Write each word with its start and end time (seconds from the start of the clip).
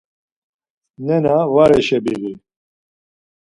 Nena 1.05 1.35
var 1.53 1.71
eşebiği. 1.79 2.33